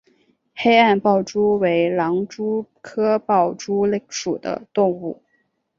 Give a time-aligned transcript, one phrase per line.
[0.55, 5.21] 黑暗豹蛛为狼蛛科豹蛛属的动物。